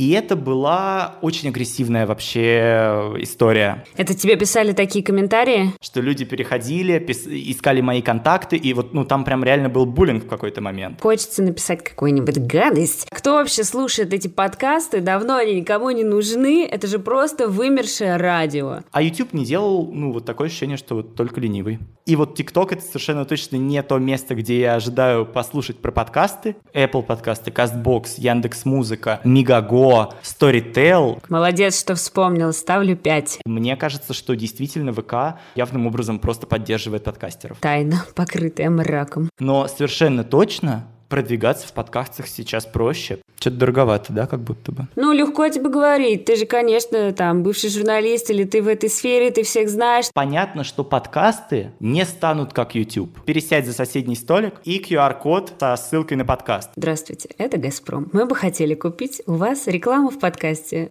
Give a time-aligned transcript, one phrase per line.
[0.00, 3.84] И это была очень агрессивная вообще история.
[3.98, 5.74] Это тебе писали такие комментарии?
[5.82, 10.24] Что люди переходили, пис- искали мои контакты, и вот ну там прям реально был буллинг
[10.24, 11.02] в какой-то момент.
[11.02, 13.08] Хочется написать какую-нибудь гадость.
[13.10, 15.02] Кто вообще слушает эти подкасты?
[15.02, 16.64] Давно они никому не нужны.
[16.64, 18.78] Это же просто вымершее радио.
[18.92, 21.78] А YouTube не делал, ну, вот такое ощущение, что вот только ленивый.
[22.06, 26.56] И вот TikTok это совершенно точно не то место, где я ожидаю послушать про подкасты.
[26.72, 29.20] Apple подкасты, CastBox, Яндекс Музыка,
[29.90, 31.22] Мигаго, Storytel.
[31.28, 32.52] Молодец, что вспомнил.
[32.52, 33.40] Ставлю 5.
[33.44, 37.58] Мне кажется, что действительно ВК явным образом просто поддерживает подкастеров.
[37.60, 39.30] Тайна, покрытая мраком.
[39.38, 43.18] Но совершенно точно продвигаться в подкастах сейчас проще.
[43.38, 44.86] Что-то дороговато, да, как будто бы?
[44.96, 46.24] Ну, легко тебе говорить.
[46.24, 50.06] Ты же, конечно, там, бывший журналист, или ты в этой сфере, ты всех знаешь.
[50.14, 53.22] Понятно, что подкасты не станут как YouTube.
[53.24, 56.70] Пересядь за соседний столик и QR-код со ссылкой на подкаст.
[56.76, 58.08] Здравствуйте, это «Газпром».
[58.12, 60.90] Мы бы хотели купить у вас рекламу в подкасте.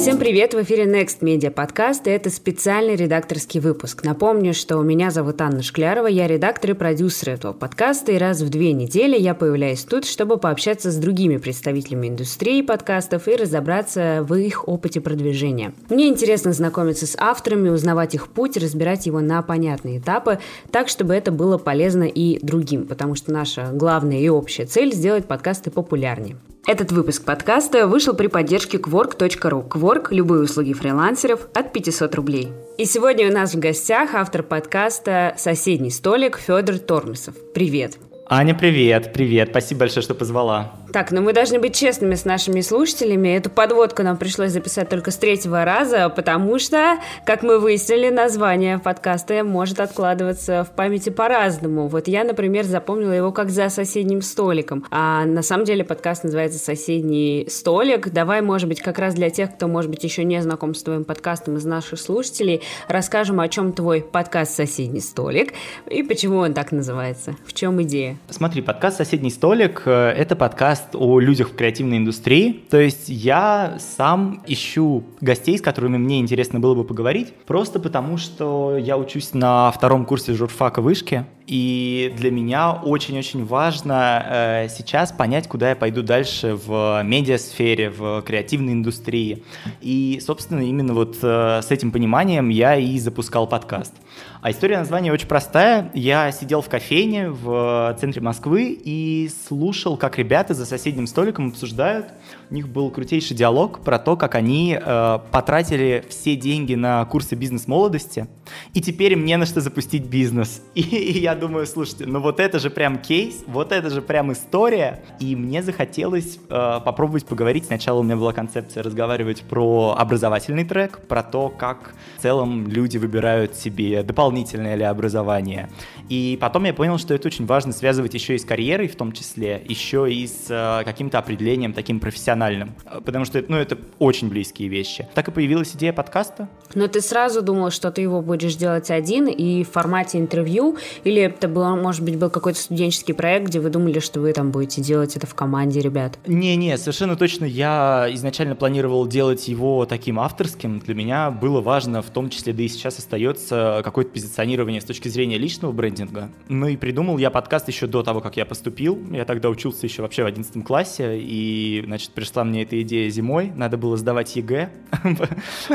[0.00, 0.54] Всем привет!
[0.54, 4.02] В эфире Next Media подкаст, и это специальный редакторский выпуск.
[4.02, 8.48] Напомню, что меня зовут Анна Шклярова, я редактор и продюсер этого подкаста, и раз в
[8.48, 14.34] две недели я появляюсь тут, чтобы пообщаться с другими представителями индустрии подкастов и разобраться в
[14.36, 15.74] их опыте продвижения.
[15.90, 20.38] Мне интересно знакомиться с авторами, узнавать их путь, разбирать его на понятные этапы,
[20.70, 25.26] так, чтобы это было полезно и другим, потому что наша главная и общая цель– сделать
[25.26, 26.38] подкасты популярнее.
[26.66, 29.66] Этот выпуск подкаста вышел при поддержке Quark.ru.
[29.66, 32.48] Quark– любые услуги фрилансеров от 500 рублей.
[32.76, 37.34] И сегодня у нас в гостях автор подкаста «Соседний столик» Федор Тормисов.
[37.54, 37.96] Привет!
[38.28, 40.72] Аня, привет, привет, спасибо большое, что позвала.
[40.92, 43.28] Так, ну мы должны быть честными с нашими слушателями.
[43.28, 48.80] Эту подводку нам пришлось записать только с третьего раза, потому что, как мы выяснили, название
[48.80, 51.86] подкаста может откладываться в памяти по-разному.
[51.86, 56.58] Вот я, например, запомнила его как «За соседним столиком», а на самом деле подкаст называется
[56.58, 58.08] «Соседний столик».
[58.08, 61.04] Давай, может быть, как раз для тех, кто, может быть, еще не знаком с твоим
[61.04, 65.52] подкастом из наших слушателей, расскажем, о чем твой подкаст «Соседний столик»
[65.88, 68.16] и почему он так называется, в чем идея.
[68.28, 72.64] Смотри, подкаст «Соседний столик»— это подкаст о людях в креативной индустрии.
[72.70, 78.16] То есть я сам ищу гостей, с которыми мне интересно было бы поговорить, просто потому
[78.16, 85.10] что я учусь на втором курсе журфака вышки, и для меня очень-очень важно э, сейчас
[85.10, 89.42] понять, куда я пойду дальше в медиасфере, в креативной индустрии.
[89.80, 93.94] И, собственно, именно вот э, с этим пониманием я и запускал подкаст.
[94.42, 95.90] А история названия очень простая.
[95.92, 102.06] Я сидел в кофейне в центре Москвы и слушал, как ребята за соседним столиком обсуждают.
[102.50, 107.34] У них был крутейший диалог про то, как они э, потратили все деньги на курсы
[107.34, 108.28] бизнес-молодости,
[108.72, 110.62] и теперь им не на что запустить бизнес.
[110.74, 114.32] И, и я думаю, слушайте, ну вот это же прям кейс, вот это же прям
[114.32, 115.04] история.
[115.18, 117.66] И мне захотелось э, попробовать поговорить.
[117.66, 122.98] Сначала у меня была концепция разговаривать про образовательный трек, про то, как в целом люди
[122.98, 125.68] выбирают себе дополнительное ли образование.
[126.08, 129.12] И потом я понял, что это очень важно связывать еще и с карьерой в том
[129.12, 130.50] числе, еще и с
[130.80, 132.74] э, каким-то определением таким профессиональным.
[133.04, 135.08] Потому что ну, это очень близкие вещи.
[135.14, 136.48] Так и появилась идея подкаста.
[136.74, 141.22] Но ты сразу думал, что ты его будешь делать один и в формате интервью, или
[141.22, 144.80] это было, может быть, был какой-то студенческий проект, где вы думали, что вы там будете
[144.82, 146.18] делать это в команде ребят?
[146.26, 147.44] Не-не, совершенно точно.
[147.44, 150.80] Я изначально планировал делать его таким авторским.
[150.80, 155.08] Для меня было важно, в том числе, да и сейчас остается какое-то позиционирование с точки
[155.08, 156.30] зрения личного брендинга.
[156.48, 158.98] Ну и придумал я подкаст еще до того, как я поступил.
[159.10, 163.52] Я тогда учился еще вообще в 11 классе, и, значит, пришла мне эта идея зимой.
[163.54, 164.70] Надо было сдавать ЕГЭ.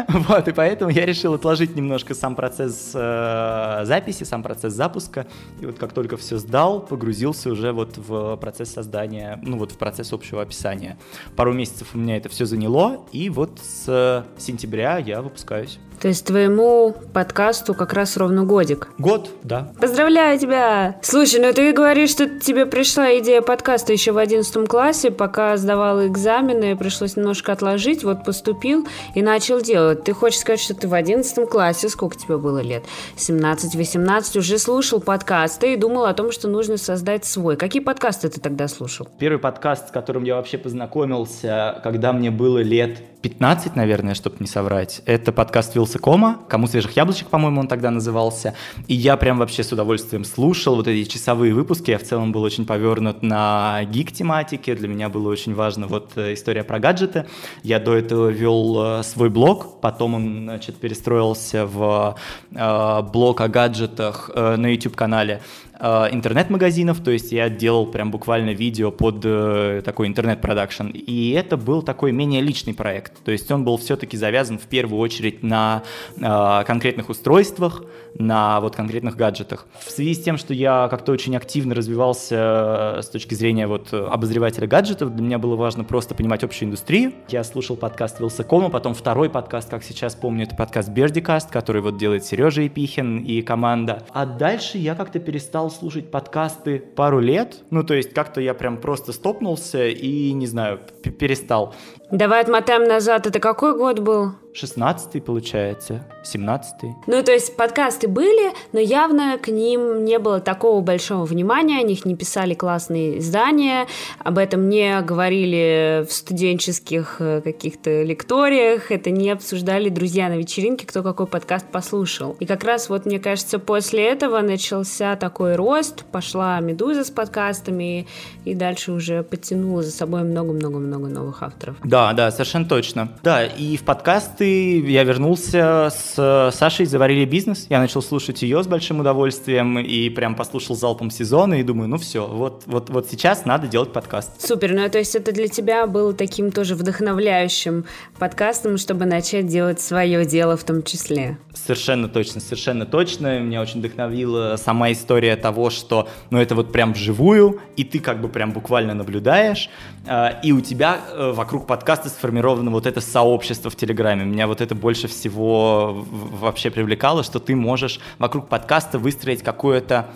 [0.07, 5.27] Вот, и поэтому я решил отложить немножко сам процесс э, записи, сам процесс запуска.
[5.61, 9.77] И вот как только все сдал, погрузился уже вот в процесс создания, ну вот в
[9.77, 10.97] процесс общего описания.
[11.35, 15.79] Пару месяцев у меня это все заняло, и вот с сентября я выпускаюсь.
[16.01, 18.89] То есть твоему подкасту как раз ровно годик.
[18.97, 19.71] Год, да.
[19.79, 20.97] Поздравляю тебя!
[21.01, 26.05] Слушай, ну ты говоришь, что тебе пришла идея подкаста еще в 11 классе, пока сдавал
[26.05, 30.03] экзамены, пришлось немножко отложить, вот поступил и начал делать.
[30.03, 32.83] Ты хочешь сказать, что ты в 11 классе, сколько тебе было лет?
[33.17, 37.55] 17-18, уже слушал подкасты и думал о том, что нужно создать свой.
[37.57, 39.07] Какие подкасты ты тогда слушал?
[39.19, 44.45] Первый подкаст, с которым я вообще познакомился, когда мне было лет 15, наверное, чтобы не
[44.45, 48.53] соврать, это подкаст Вилсакома, «Кому свежих яблочек», по-моему, он тогда назывался.
[48.87, 51.89] И я прям вообще с удовольствием слушал вот эти часовые выпуски.
[51.89, 54.75] Я в целом был очень повернут на гик-тематике.
[54.75, 57.25] Для меня было очень важно вот э, история про гаджеты.
[57.63, 62.17] Я до этого вел э, свой блог, потом он, значит, перестроился в
[62.51, 65.41] э, блог о гаджетах на YouTube-канале.
[65.79, 71.57] Э, интернет-магазинов, то есть я делал прям буквально видео под э, такой интернет-продакшн, и это
[71.57, 75.83] был такой менее личный проект, то есть он был все-таки завязан в первую очередь на
[76.17, 77.83] э, конкретных устройствах,
[78.17, 79.67] на вот конкретных гаджетах.
[79.79, 84.67] В связи с тем, что я как-то очень активно развивался с точки зрения вот обозревателя
[84.67, 87.13] гаджетов, для меня было важно просто понимать общую индустрию.
[87.27, 91.97] Я слушал подкаст Вилсакома, потом второй подкаст, как сейчас помню, это подкаст Бердикаст, который вот
[91.97, 94.03] делает Сережа Епихин и команда.
[94.13, 98.77] А дальше я как-то перестал слушать подкасты пару лет, ну то есть как-то я прям
[98.77, 100.79] просто стопнулся и, не знаю,
[101.19, 101.73] перестал.
[102.11, 104.33] Давай отмотаем назад, это какой год был?
[104.55, 106.73] 16 получается, 17
[107.07, 111.83] Ну, то есть подкасты были, но явно к ним не было такого большого внимания, о
[111.83, 113.87] них не писали классные издания,
[114.19, 120.87] об этом не говорили в студенческих э, каких-то лекториях, это не обсуждали друзья на вечеринке,
[120.87, 122.37] кто какой подкаст послушал.
[122.39, 128.07] И как раз вот, мне кажется, после этого начался такой рост, пошла «Медуза» с подкастами,
[128.45, 131.75] и дальше уже подтянула за собой много-много-много новых авторов.
[131.83, 133.09] Да, да, совершенно точно.
[133.23, 138.67] Да, и в подкасты я вернулся с Сашей, заварили бизнес, я начал слушать ее с
[138.67, 143.45] большим удовольствием и прям послушал залпом сезона и думаю, ну все, вот, вот, вот сейчас
[143.45, 144.41] надо делать подкаст.
[144.41, 147.85] Супер, ну то есть это для тебя было таким тоже вдохновляющим
[148.19, 151.37] подкастом, чтобы начать делать свое дело в том числе.
[151.53, 153.39] Совершенно точно, совершенно точно.
[153.39, 158.21] Меня очень вдохновила сама история того, что ну это вот прям вживую, и ты как
[158.21, 159.69] бы прям буквально наблюдаешь,
[160.05, 164.25] э, и у тебя э, вокруг подкаста сформировано вот это сообщество в Телеграме.
[164.25, 170.07] Меня вот это больше всего вообще привлекало, что ты можешь вокруг подкаста выстроить какое-то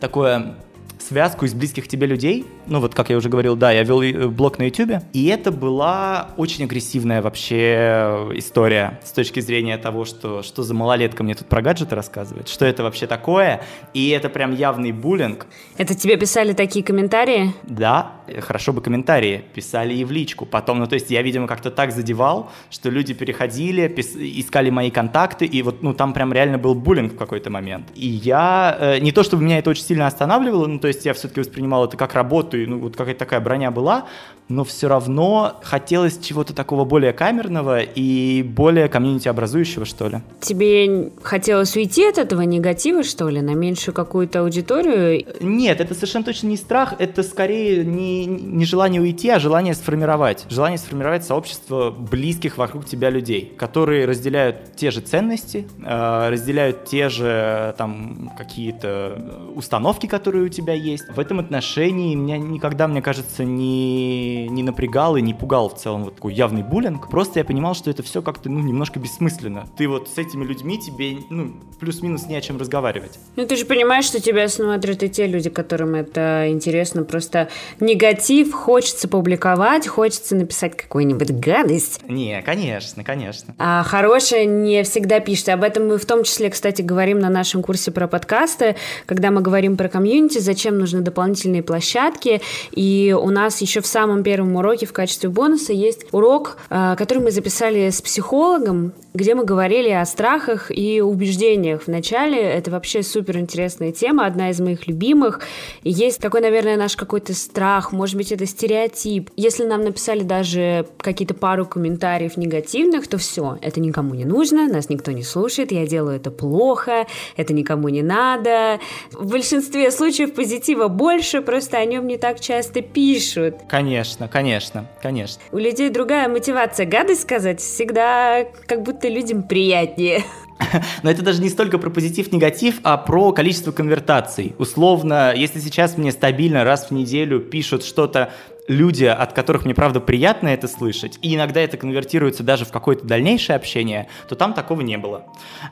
[0.00, 0.56] такое
[1.02, 2.46] связку из близких тебе людей.
[2.66, 5.50] Ну, вот как я уже говорил, да, я вел э, блог на YouTube, и это
[5.50, 11.48] была очень агрессивная вообще история с точки зрения того, что, что за малолетка мне тут
[11.48, 13.62] про гаджеты рассказывает, что это вообще такое,
[13.94, 15.46] и это прям явный буллинг.
[15.76, 17.54] Это тебе писали такие комментарии?
[17.62, 20.46] Да, хорошо бы комментарии, писали и в личку.
[20.46, 24.90] Потом, ну, то есть я, видимо, как-то так задевал, что люди переходили, пис- искали мои
[24.90, 27.86] контакты, и вот, ну, там прям реально был буллинг в какой-то момент.
[27.94, 31.06] И я, э, не то чтобы меня это очень сильно останавливало, ну, то есть есть
[31.06, 34.08] я все-таки воспринимал это как работу, и ну, вот какая-то такая броня была,
[34.48, 40.18] но все равно хотелось чего-то такого более камерного и более комьюнити-образующего, что ли.
[40.40, 45.26] Тебе хотелось уйти от этого негатива, что ли, на меньшую какую-то аудиторию?
[45.40, 50.46] Нет, это совершенно точно не страх, это скорее не, не желание уйти, а желание сформировать.
[50.48, 57.08] Желание сформировать сообщество близких вокруг тебя людей, которые разделяют те же ценности, э, разделяют те
[57.08, 61.04] же там какие-то установки, которые у тебя есть.
[61.14, 66.04] В этом отношении меня никогда, мне кажется, не не, напрягал и не пугал в целом
[66.04, 67.08] вот такой явный буллинг.
[67.10, 69.66] Просто я понимал, что это все как-то, ну, немножко бессмысленно.
[69.76, 73.18] Ты вот с этими людьми, тебе, ну, плюс-минус не о чем разговаривать.
[73.36, 77.04] Ну, ты же понимаешь, что тебя смотрят и те люди, которым это интересно.
[77.04, 77.48] Просто
[77.80, 82.00] негатив хочется публиковать, хочется написать какую-нибудь гадость.
[82.08, 83.54] Не, конечно, конечно.
[83.58, 85.48] А хорошее не всегда пишет.
[85.48, 88.76] Об этом мы в том числе, кстати, говорим на нашем курсе про подкасты,
[89.06, 92.40] когда мы говорим про комьюнити, зачем нужны дополнительные площадки.
[92.72, 97.22] И у нас еще в самом первом уроке в качестве бонуса есть урок, э, который
[97.22, 102.38] мы записали с психологом, где мы говорили о страхах и убеждениях в начале.
[102.38, 105.40] Это вообще супер интересная тема, одна из моих любимых.
[105.82, 109.30] Есть такой, наверное, наш какой-то страх, может быть, это стереотип.
[109.34, 114.90] Если нам написали даже какие-то пару комментариев негативных, то все, это никому не нужно, нас
[114.90, 117.06] никто не слушает, я делаю это плохо,
[117.38, 118.78] это никому не надо.
[119.10, 123.54] В большинстве случаев позитива больше, просто о нем не так часто пишут.
[123.70, 125.42] Конечно Конечно, конечно, конечно.
[125.52, 126.86] У людей другая мотивация.
[126.86, 130.24] Гадость сказать всегда как будто людям приятнее.
[131.02, 134.54] Но это даже не столько про позитив-негатив, а про количество конвертаций.
[134.58, 138.32] Условно, если сейчас мне стабильно раз в неделю пишут что-то
[138.68, 143.06] люди, от которых мне, правда, приятно это слышать, и иногда это конвертируется даже в какое-то
[143.06, 145.24] дальнейшее общение, то там такого не было.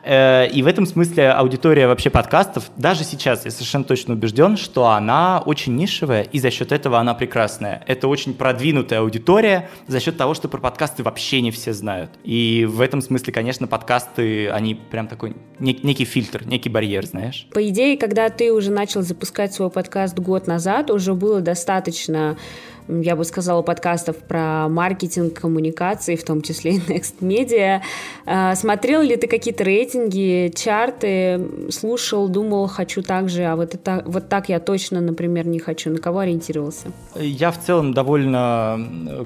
[0.03, 4.89] Э, и в этом смысле аудитория вообще подкастов, даже сейчас я совершенно точно убежден, что
[4.89, 7.85] она очень нишевая, и за счет этого она прекрасная.
[7.87, 12.11] Это очень продвинутая аудитория за счет того, что про подкасты вообще не все знают.
[12.25, 17.47] И в этом смысле, конечно, подкасты, они прям такой некий фильтр, некий барьер, знаешь.
[17.53, 22.37] По идее, когда ты уже начал запускать свой подкаст год назад, уже было достаточно
[22.89, 27.81] я бы сказала, подкастов про маркетинг, коммуникации, в том числе и Next Media.
[28.25, 31.41] А, смотрел ли ты какие-то рейтинги, чарты,
[31.71, 35.91] слушал, думал, хочу так же, а вот, это, вот так я точно, например, не хочу.
[35.91, 36.93] На кого ориентировался?
[37.15, 38.79] Я в целом довольно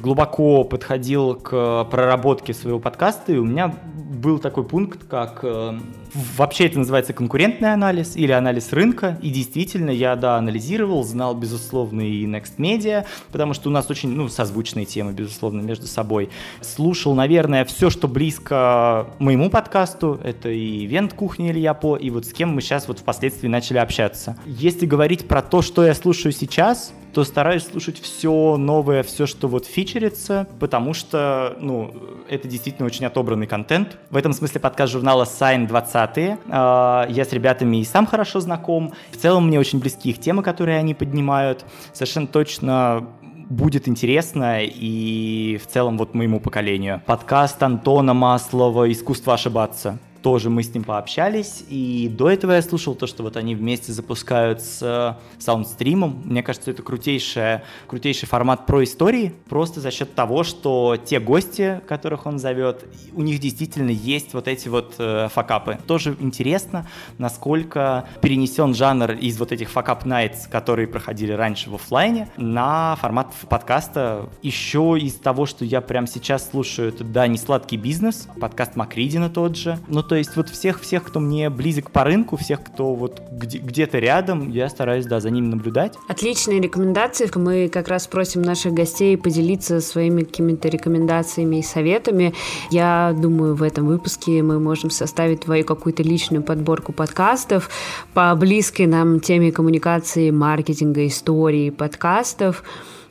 [0.03, 5.79] глубоко подходил к проработке своего подкаста, и у меня был такой пункт, как э,
[6.15, 12.01] вообще это называется конкурентный анализ или анализ рынка, и действительно я, да, анализировал, знал, безусловно,
[12.01, 16.31] и Next Media, потому что у нас очень, ну, созвучные темы, безусловно, между собой.
[16.61, 22.27] Слушал, наверное, все, что близко моему подкасту, это и Вент Кухня Илья По, и вот
[22.27, 24.37] с кем мы сейчас вот впоследствии начали общаться.
[24.47, 29.49] Если говорить про то, что я слушаю сейчас, то стараюсь слушать все новое, все, что
[29.49, 31.95] вот фичерится, потому что, ну,
[32.29, 33.99] это действительно очень отобранный контент.
[34.11, 38.93] В этом смысле подкаст журнала Sign 20 а, Я с ребятами и сам хорошо знаком.
[39.11, 41.65] В целом мне очень близки их темы, которые они поднимают.
[41.93, 43.07] Совершенно точно
[43.49, 47.03] будет интересно и в целом вот моему поколению.
[47.05, 52.95] Подкаст Антона Маслова «Искусство ошибаться» тоже мы с ним пообщались, и до этого я слушал
[52.95, 56.23] то, что вот они вместе запускают с саундстримом.
[56.25, 61.81] Мне кажется, это крутейшая, крутейший формат про истории, просто за счет того, что те гости,
[61.87, 65.79] которых он зовет, у них действительно есть вот эти вот э, факапы.
[65.87, 66.87] Тоже интересно,
[67.19, 73.33] насколько перенесен жанр из вот этих факап nights, которые проходили раньше в офлайне, на формат
[73.49, 74.29] подкаста.
[74.43, 79.31] Еще из того, что я прямо сейчас слушаю, это «Да, не сладкий бизнес», подкаст Макридина
[79.31, 79.79] тот же.
[79.89, 84.01] Но то есть вот всех-всех, кто мне близок по рынку, всех, кто вот где- где-то
[84.01, 85.95] рядом, я стараюсь, да, за ними наблюдать.
[86.09, 87.31] Отличные рекомендации.
[87.37, 92.35] Мы как раз просим наших гостей поделиться своими какими-то рекомендациями и советами.
[92.73, 97.71] Я думаю, в этом выпуске мы можем составить твою какую-то личную подборку подкастов
[98.13, 102.65] по близкой нам теме коммуникации, маркетинга, истории подкастов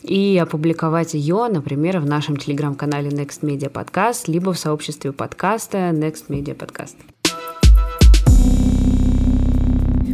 [0.04, 6.28] и опубликовать ее, например, в нашем телеграм-канале Next Media Podcast, либо в сообществе подкаста Next
[6.30, 6.96] Media Podcast.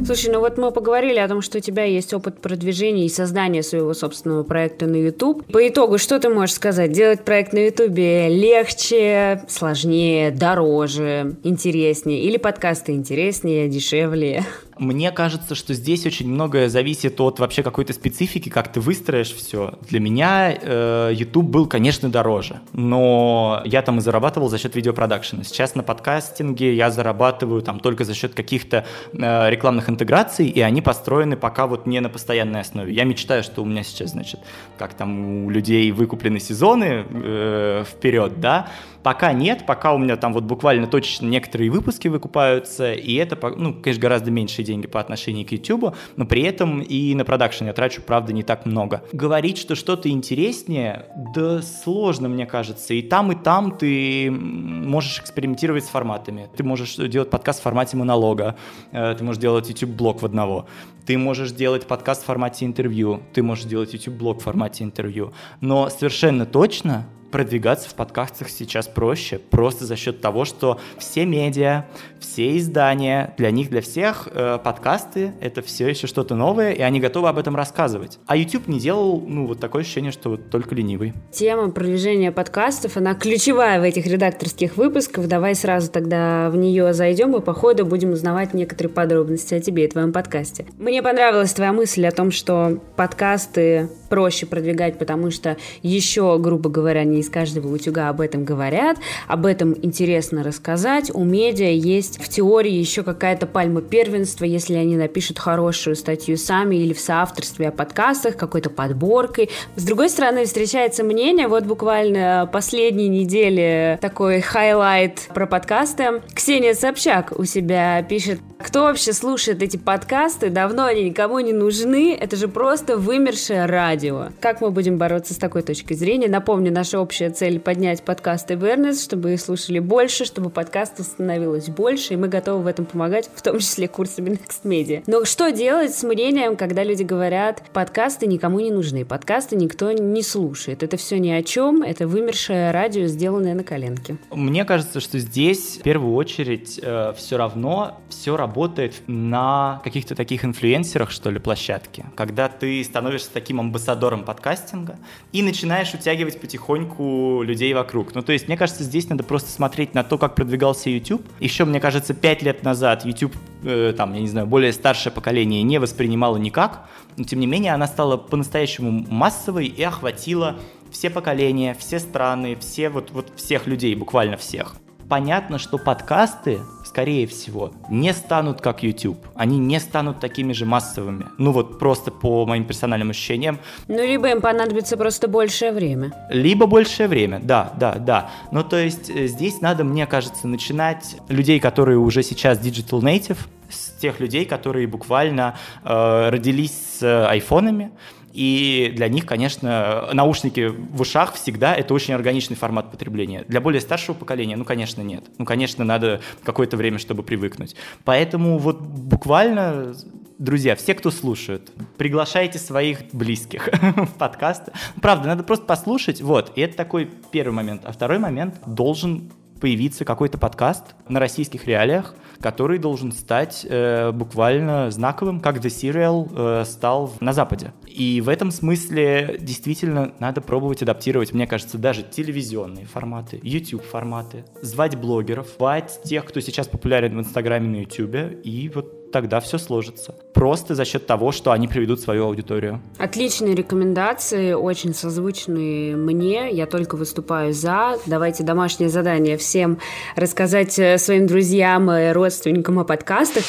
[0.05, 3.63] Слушай, ну вот мы поговорили о том, что у тебя есть опыт продвижения и создания
[3.63, 5.43] своего собственного проекта на YouTube.
[5.51, 6.91] По итогу, что ты можешь сказать?
[6.91, 12.21] Делать проект на YouTube легче, сложнее, дороже, интереснее?
[12.21, 14.43] Или подкасты интереснее, дешевле?
[14.77, 19.79] Мне кажется, что здесь очень многое зависит от вообще какой-то специфики, как ты выстроишь все.
[19.89, 25.45] Для меня э, YouTube был, конечно, дороже, но я там и зарабатывал за счет видеопродакшена.
[25.45, 30.81] Сейчас на подкастинге я зарабатываю там только за счет каких-то э, рекламных интеграций, и они
[30.81, 32.93] построены пока вот не на постоянной основе.
[32.93, 34.41] Я мечтаю, что у меня сейчас, значит,
[34.77, 38.67] как там у людей выкуплены сезоны э, вперед, да,
[39.05, 43.71] Пока нет, пока у меня там вот буквально точечно некоторые выпуски выкупаются, и это, ну,
[43.75, 47.73] конечно, гораздо меньшие деньги по отношению к YouTube, но при этом и на продакшн я
[47.73, 49.03] трачу, правда, не так много.
[49.13, 52.95] Говорить, что что-то интереснее, да сложно, мне кажется.
[52.95, 56.49] И там, и там ты можешь экспериментировать с форматами.
[56.57, 58.55] Ты можешь делать подкаст в формате монолога,
[58.91, 60.65] э, ты можешь делать YouTube-блог в одного,
[61.05, 65.31] ты можешь делать подкаст в формате интервью, ты можешь делать YouTube-блог в формате интервью.
[65.61, 67.05] Но совершенно точно
[67.35, 71.83] продвигаться в подкастах сейчас проще, просто за счет того, что все медиа,
[72.17, 77.01] все издания, для них, для всех э, подкасты— это все еще что-то новое, и они
[77.01, 78.19] готовы об этом рассказывать.
[78.25, 81.11] А YouTube не делал, ну, вот такое ощущение, что вот только ленивый.
[81.33, 85.27] Тема продвижения подкастов, она ключевая в этих редакторских выпусках.
[85.27, 89.83] Давай сразу тогда в нее зайдем и по ходу будем узнавать некоторые подробности о тебе
[89.83, 90.67] и твоем подкасте.
[90.77, 97.03] Мне понравилась твоя мысль о том, что подкасты проще продвигать, потому что еще, грубо говоря,
[97.03, 101.11] не из каждого утюга об этом говорят, об этом интересно рассказать.
[101.13, 106.77] У медиа есть в теории еще какая-то пальма первенства, если они напишут хорошую статью сами
[106.77, 109.49] или в соавторстве о подкастах, какой-то подборкой.
[109.75, 116.21] С другой стороны, встречается мнение, вот буквально последней недели такой highlight про подкасты.
[116.33, 122.15] Ксения Собчак у себя пишет, кто вообще слушает эти подкасты, давно они никому не нужны,
[122.15, 124.04] это же просто вымершее радио.
[124.39, 126.27] Как мы будем бороться с такой точкой зрения?
[126.27, 132.13] Напомню, наша общая цель поднять подкаст awareness, чтобы их слушали больше, чтобы подкастов становилось больше,
[132.13, 135.03] и мы готовы в этом помогать, в том числе курсами Next Media.
[135.07, 140.21] Но что делать с мнением, когда люди говорят, подкасты никому не нужны, подкасты никто не
[140.21, 144.17] слушает, это все ни о чем, это вымершее радио, сделанное на коленке.
[144.31, 150.45] Мне кажется, что здесь в первую очередь э, все равно все работает на каких-то таких
[150.45, 153.84] инфлюенсерах, что ли, площадке, когда ты становишься таким амбассадором
[154.23, 154.97] подкастинга
[155.31, 158.15] и начинаешь утягивать потихоньку людей вокруг.
[158.15, 161.25] Ну, то есть, мне кажется, здесь надо просто смотреть на то, как продвигался YouTube.
[161.39, 165.63] Еще, мне кажется, пять лет назад YouTube, э, там, я не знаю, более старшее поколение
[165.63, 170.57] не воспринимало никак, но, тем не менее, она стала по-настоящему массовой и охватила
[170.91, 174.75] все поколения, все страны, все вот, вот всех людей, буквально всех.
[175.09, 176.61] Понятно, что подкасты
[176.95, 179.17] скорее всего, не станут как YouTube.
[179.35, 181.25] Они не станут такими же массовыми.
[181.37, 183.59] Ну вот просто по моим персональным ощущениям.
[183.89, 186.13] Ну, либо им понадобится просто большее время.
[186.29, 188.29] Либо большее время, да, да, да.
[188.53, 193.39] Ну, то есть э, здесь надо, мне кажется, начинать людей, которые уже сейчас digital native,
[193.69, 197.91] с тех людей, которые буквально э, родились с э, айфонами,
[198.35, 203.45] и для них, конечно, наушники в ушах всегда это очень органичный формат потребления.
[203.47, 205.23] Для более старшего поколения, ну, конечно, нет.
[205.37, 207.75] Ну, конечно, надо какое-то время, чтобы привыкнуть.
[208.03, 209.95] Поэтому вот буквально
[210.37, 214.63] Друзья, все, кто слушают, приглашайте своих близких в подкаст.
[215.01, 216.21] Правда, надо просто послушать.
[216.21, 217.83] Вот, и это такой первый момент.
[217.85, 219.31] А второй момент должен
[219.65, 226.61] появиться какой-то подкаст на российских реалиях, который должен стать э, буквально знаковым, как The Serial
[226.61, 227.73] э, стал на Западе.
[227.87, 234.45] И в этом смысле действительно надо пробовать адаптировать, мне кажется, даже телевизионные форматы, YouTube форматы,
[234.61, 239.57] звать блогеров, звать тех, кто сейчас популярен в Инстаграме, на Ютубе, и вот тогда все
[239.57, 240.15] сложится.
[240.33, 242.81] Просто за счет того, что они приведут свою аудиторию.
[242.97, 246.51] Отличные рекомендации, очень созвучные мне.
[246.51, 247.97] Я только выступаю за.
[248.05, 249.79] Давайте домашнее задание всем
[250.15, 253.43] рассказать э, своим друзьям и родственникам о подкастах.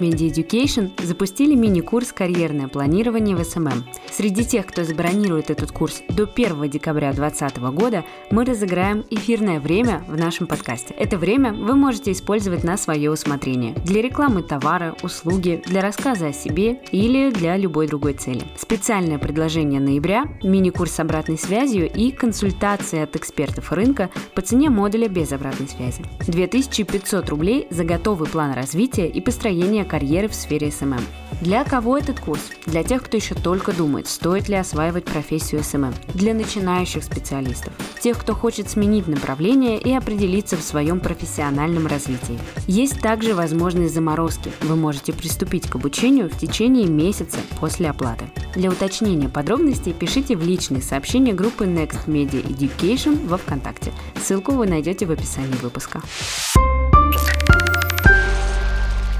[0.00, 3.84] Media Education запустили мини-курс «Карьерное планирование в SMM».
[4.10, 10.04] Среди тех, кто забронирует этот курс до 1 декабря 2020 года, мы разыграем эфирное время
[10.08, 10.94] в нашем подкасте.
[10.94, 16.32] Это время вы можете использовать на свое усмотрение для рекламы товара, услуги, для рассказа о
[16.32, 18.42] себе или для любой другой цели.
[18.58, 25.08] Специальное предложение ноября– мини-курс с обратной связью и консультации от экспертов рынка по цене модуля
[25.08, 26.04] без обратной связи.
[26.26, 31.00] 2500 рублей за готовый план развития и построения карьеры в сфере SMM.
[31.40, 32.40] Для кого этот курс?
[32.66, 35.94] Для тех, кто еще только думает, стоит ли осваивать профессию SMM.
[36.14, 37.72] Для начинающих специалистов.
[38.00, 42.38] Тех, кто хочет сменить направление и определиться в своем профессиональном развитии.
[42.66, 44.50] Есть также возможность заморозки.
[44.62, 48.30] Вы можете приступить к обучению в течение месяца после оплаты.
[48.54, 53.92] Для уточнения подробностей пишите в личные сообщения группы Next Media Education во ВКонтакте.
[54.22, 56.00] Ссылку вы найдете в описании выпуска.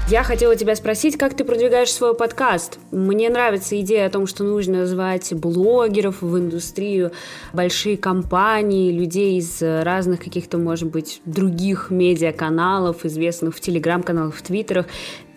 [0.09, 2.79] Я хотела тебя спросить, как ты продвигаешь свой подкаст?
[2.91, 7.11] Мне нравится идея о том, что нужно звать блогеров в индустрию,
[7.51, 14.85] большие компании, людей из разных каких-то, может быть, других медиаканалов, известных в телеграм-каналах, в твиттерах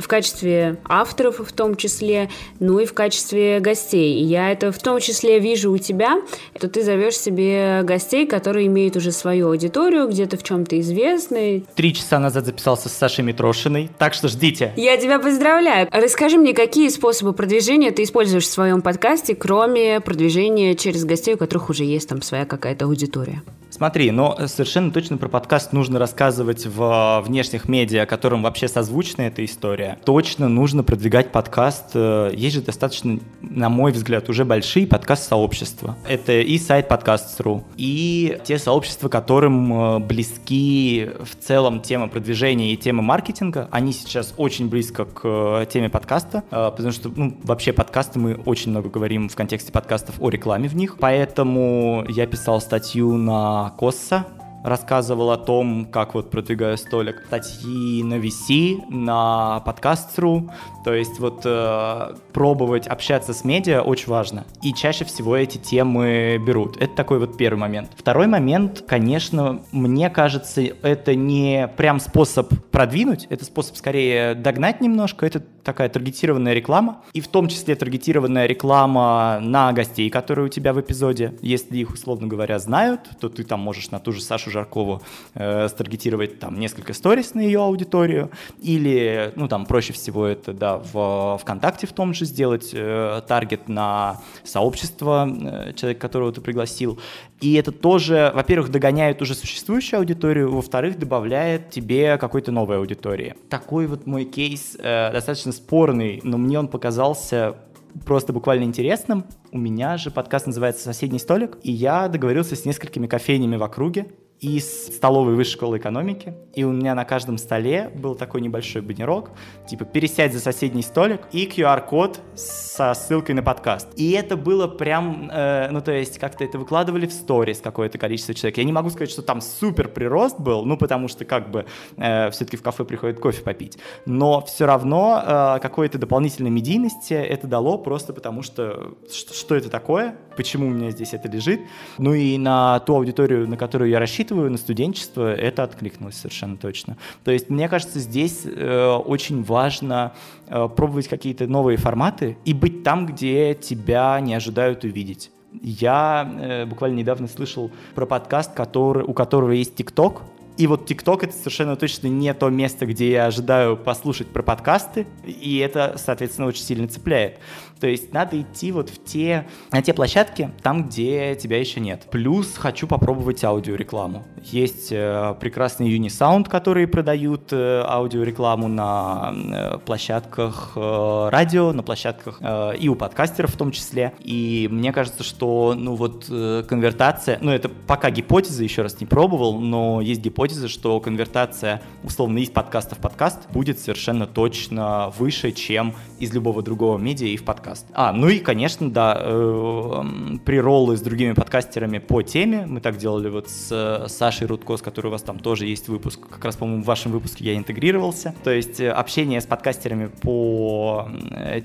[0.01, 4.21] в качестве авторов в том числе, ну и в качестве гостей.
[4.21, 6.21] И я это в том числе вижу у тебя,
[6.57, 11.65] что ты зовешь себе гостей, которые имеют уже свою аудиторию, где-то в чем-то известны.
[11.75, 14.73] Три часа назад записался с Сашей Митрошиной, так что ждите.
[14.77, 15.89] Я тебя поздравляю.
[15.93, 21.39] Расскажи мне, какие способы продвижения ты используешь в своем подкасте, кроме продвижения через гостей, у
[21.39, 23.43] которых уже есть там своя какая-то аудитория?
[23.71, 29.45] Смотри, но совершенно точно про подкаст нужно рассказывать в внешних медиа, которым вообще созвучна эта
[29.45, 29.90] история.
[30.05, 31.91] Точно нужно продвигать подкаст.
[31.95, 35.97] Э, есть же достаточно, на мой взгляд, уже большие подкаст-сообщества.
[36.09, 42.77] Это и сайт подкаст.ру, и те сообщества, которым э, близки в целом тема продвижения и
[42.77, 43.69] тема маркетинга.
[43.71, 48.71] Они сейчас очень близко к э, теме подкаста, потому что, ну, вообще подкасты мы очень
[48.71, 50.97] много говорим в контексте подкастов о рекламе в них.
[50.99, 54.27] Поэтому я писал статью на Косса
[54.65, 57.23] рассказывал о том, как вот продвигаю столик.
[57.27, 60.51] Статьи на VC, на подкаст.ру.
[60.85, 64.45] То есть вот э, пробовать общаться с медиа очень важно.
[64.63, 66.77] И чаще всего эти темы берут.
[66.79, 67.91] Это такой вот первый момент.
[67.97, 75.27] Второй момент, конечно, мне кажется, это не прям способ продвинуть, это способ скорее догнать немножко.
[75.27, 77.03] Это такая таргетированная реклама.
[77.13, 81.35] И в том числе таргетированная реклама на гостей, которые у тебя в эпизоде.
[81.43, 85.03] Если их, условно говоря, знают, то ты там можешь на ту же Сашу Жаркову
[85.35, 90.79] э, старгетировать там несколько сторис на ее аудиторию, или, ну, там, проще всего это, да,
[90.79, 96.99] в ВКонтакте в том же сделать э, таргет на сообщество э, человека, которого ты пригласил.
[97.41, 103.35] И это тоже, во-первых, догоняет уже существующую аудиторию, во-вторых, добавляет тебе какой-то новой аудитории.
[103.49, 107.57] Такой вот мой кейс э, достаточно спорный, но мне он показался
[108.05, 109.25] просто буквально интересным.
[109.53, 114.07] У меня же подкаст называется «Соседний столик», и я договорился с несколькими кофейнями в округе,
[114.41, 119.31] из столовой высшей школы экономики, и у меня на каждом столе был такой небольшой баннерок,
[119.67, 123.89] типа «пересядь за соседний столик» и QR-код со ссылкой на подкаст.
[123.97, 128.35] И это было прям, э, ну то есть как-то это выкладывали в сторис какое-то количество
[128.35, 128.59] человек.
[128.59, 131.67] Я не могу сказать, что там супер прирост был, ну потому что как бы
[131.99, 137.47] э, все-таки в кафе приходит кофе попить, но все равно э, какой-то дополнительной медийности это
[137.47, 141.61] дало просто потому что, что что это такое, почему у меня здесь это лежит,
[141.99, 146.57] ну и на ту аудиторию, на которую я рассчитываю, рассчитываю на студенчество, это откликнулось совершенно
[146.57, 146.97] точно.
[147.25, 150.13] То есть, мне кажется, здесь э, очень важно
[150.47, 155.31] э, пробовать какие-то новые форматы и быть там, где тебя не ожидают увидеть.
[155.63, 160.23] Я э, буквально недавно слышал про подкаст, который, у которого есть ТикТок,
[160.61, 165.07] и вот ТикТок это совершенно точно не то место, где я ожидаю послушать про подкасты,
[165.25, 167.39] и это, соответственно, очень сильно цепляет.
[167.81, 172.07] То есть надо идти вот в те, на те площадки, там, где тебя еще нет.
[172.11, 174.25] Плюс хочу попробовать аудиорекламу.
[174.45, 182.39] Есть э, прекрасный Unisound, которые продают э, аудиорекламу на э, площадках э, радио, на площадках
[182.41, 184.13] э, и у подкастеров в том числе.
[184.21, 189.07] И мне кажется, что, ну вот, э, конвертация, ну это пока гипотеза, еще раз не
[189.07, 195.53] пробовал, но есть гипотеза, что конвертация, условно, из подкаста в подкаст будет совершенно точно выше,
[195.53, 197.87] чем из любого другого медиа и в подкаст подкаст.
[197.93, 200.03] А, ну и, конечно, да, э,
[200.45, 202.67] прироллы с другими подкастерами по теме.
[202.67, 205.89] Мы так делали вот с э, Сашей Рудко, с которой у вас там тоже есть
[205.89, 206.21] выпуск.
[206.29, 208.35] Как раз, по-моему, в вашем выпуске я интегрировался.
[208.45, 211.09] То есть э, общение с подкастерами по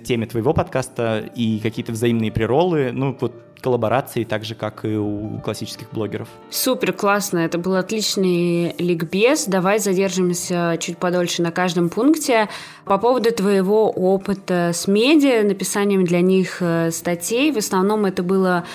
[0.03, 5.39] теме твоего подкаста и какие-то взаимные прироллы, ну вот коллаборации, так же, как и у
[5.43, 6.27] классических блогеров.
[6.49, 7.39] Супер, классно.
[7.39, 9.45] Это был отличный ликбез.
[9.45, 12.49] Давай задержимся чуть подольше на каждом пункте.
[12.85, 18.65] По поводу твоего опыта с медиа, написанием для них э, статей, в основном это было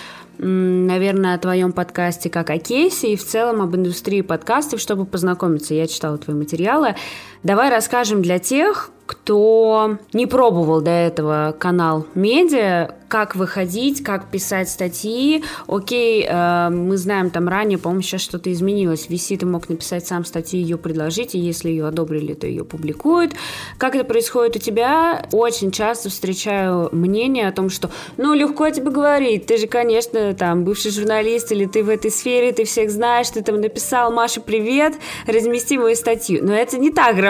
[0.42, 5.74] наверное, о твоем подкасте как о кейсе и в целом об индустрии подкастов, чтобы познакомиться.
[5.74, 6.96] Я читала твои материалы.
[7.42, 14.68] Давай расскажем для тех, кто не пробовал до этого канал медиа, как выходить, как писать
[14.68, 15.42] статьи.
[15.66, 19.08] Окей, э, мы знаем там ранее, по-моему, сейчас что-то изменилось.
[19.08, 23.32] Виси ты мог написать сам статью, ее предложить, и если ее одобрили, то ее публикуют.
[23.78, 25.26] Как это происходит у тебя?
[25.32, 30.62] Очень часто встречаю мнение о том, что ну легко тебе говорить, ты же, конечно, там
[30.62, 34.94] бывший журналист, или ты в этой сфере, ты всех знаешь, ты там написал, Маша, привет,
[35.26, 36.44] размести мою статью.
[36.44, 37.29] Но это не так работает.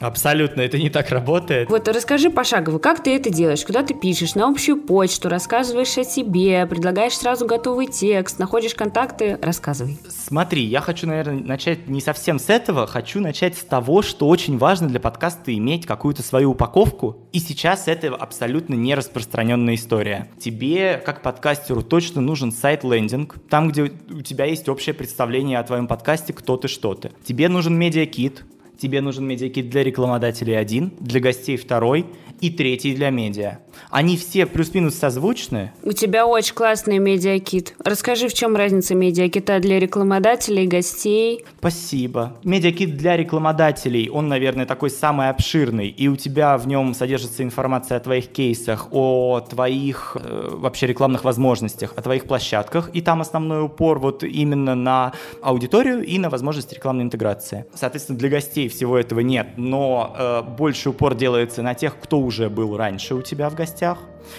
[0.00, 1.68] Абсолютно, это не так работает.
[1.70, 5.98] Вот расскажи пошагово, как ты это делаешь, куда ты пишешь, на общую почту, почту, рассказываешь
[5.98, 9.98] о себе, предлагаешь сразу готовый текст, находишь контакты, рассказывай.
[10.08, 14.58] Смотри, я хочу, наверное, начать не совсем с этого, хочу начать с того, что очень
[14.58, 20.28] важно для подкаста иметь какую-то свою упаковку, и сейчас это абсолютно не распространенная история.
[20.38, 25.88] Тебе, как подкастеру, точно нужен сайт-лендинг, там, где у тебя есть общее представление о твоем
[25.88, 27.10] подкасте, кто ты, что ты.
[27.24, 28.44] Тебе нужен медиакит,
[28.82, 32.04] тебе нужен медиакит для рекламодателей один, для гостей второй
[32.40, 33.60] и третий для медиа.
[33.90, 35.72] Они все плюс-минус созвучны.
[35.82, 37.74] У тебя очень классный медиакит.
[37.84, 41.44] Расскажи, в чем разница медиакита для рекламодателей, гостей?
[41.58, 42.36] Спасибо.
[42.44, 47.98] Медиакит для рекламодателей, он, наверное, такой самый обширный, и у тебя в нем содержится информация
[47.98, 53.64] о твоих кейсах, о твоих э, вообще рекламных возможностях, о твоих площадках, и там основной
[53.64, 57.66] упор вот именно на аудиторию и на возможность рекламной интеграции.
[57.74, 62.48] Соответственно, для гостей всего этого нет, но э, больше упор делается на тех, кто уже
[62.48, 63.71] был раньше у тебя в гостях,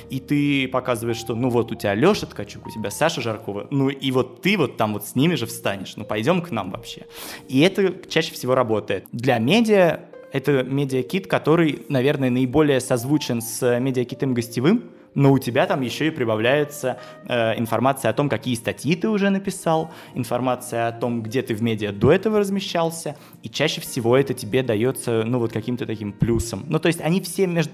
[0.10, 3.89] и ты показываешь, что ну вот у тебя Леша Ткачук, у тебя Саша Жаркова, ну
[3.89, 7.06] и вот ты вот там вот с ними же встанешь, ну пойдем к нам вообще.
[7.48, 9.06] И это чаще всего работает.
[9.12, 15.82] Для медиа это медиакит, который, наверное, наиболее созвучен с медиакитом гостевым, но у тебя там
[15.82, 21.21] еще и прибавляется э, информация о том, какие статьи ты уже написал, информация о том,
[21.23, 25.52] где ты в медиа до этого размещался, и чаще всего это тебе дается, ну, вот
[25.52, 26.65] каким-то таким плюсом.
[26.67, 27.73] Ну, то есть они все между...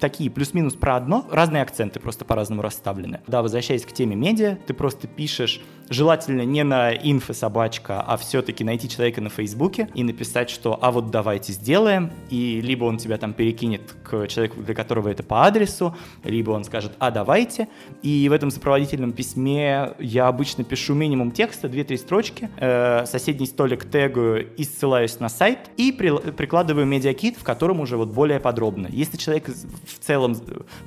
[0.00, 3.20] такие плюс-минус про одно, разные акценты просто по-разному расставлены.
[3.26, 8.88] Да, возвращаясь к теме медиа, ты просто пишешь желательно не на инфо-собачка, а все-таки найти
[8.88, 13.32] человека на Фейсбуке и написать, что «а вот давайте сделаем», и либо он тебя там
[13.32, 17.68] перекинет к человеку, для которого это по адресу, либо он скажет «а давайте»,
[18.02, 23.84] и в этом сопроводительном письме я обычно пишу минимум текста, 2-3 строчки, э, соседний столик
[23.84, 28.88] тегаю и ссылаюсь на сайт, и при, прикладываю медиакит, в котором уже вот более подробно.
[28.90, 30.36] Если человек в целом